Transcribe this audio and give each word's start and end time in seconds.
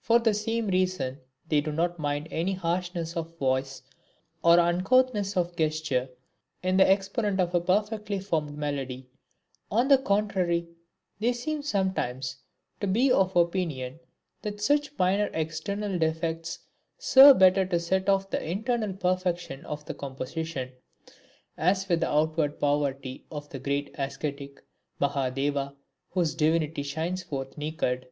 For 0.00 0.18
the 0.18 0.32
same 0.32 0.68
reason 0.68 1.20
they 1.50 1.60
do 1.60 1.70
not 1.70 1.98
mind 1.98 2.28
any 2.30 2.54
harshness 2.54 3.14
of 3.14 3.36
voice 3.38 3.82
or 4.42 4.58
uncouthness 4.58 5.36
of 5.36 5.54
gesture 5.54 6.08
in 6.62 6.78
the 6.78 6.90
exponent 6.90 7.40
of 7.40 7.54
a 7.54 7.60
perfectly 7.60 8.18
formed 8.18 8.56
melody; 8.56 9.10
on 9.70 9.88
the 9.88 9.98
contrary, 9.98 10.66
they 11.20 11.34
seem 11.34 11.60
sometimes 11.60 12.38
to 12.80 12.86
be 12.86 13.12
of 13.12 13.36
opinion 13.36 14.00
that 14.40 14.62
such 14.62 14.96
minor 14.98 15.28
external 15.34 15.98
defects 15.98 16.60
serve 16.96 17.38
better 17.38 17.66
to 17.66 17.78
set 17.78 18.08
off 18.08 18.30
the 18.30 18.42
internal 18.42 18.94
perfection 18.94 19.62
of 19.66 19.84
the 19.84 19.92
composition, 19.92 20.72
as 21.58 21.86
with 21.86 22.00
the 22.00 22.08
outward 22.08 22.58
poverty 22.58 23.26
of 23.30 23.50
the 23.50 23.58
Great 23.58 23.94
Ascetic, 23.98 24.64
Mahadeva, 25.02 25.74
whose 26.12 26.34
divinity 26.34 26.82
shines 26.82 27.22
forth 27.22 27.58
naked. 27.58 28.08